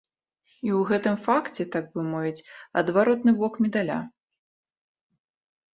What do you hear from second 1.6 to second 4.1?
так бы мовіць, адваротны бок медаля.